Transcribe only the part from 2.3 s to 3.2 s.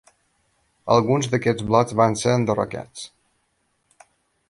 enderrocats.